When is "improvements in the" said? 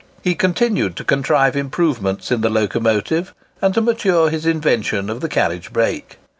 1.55-2.49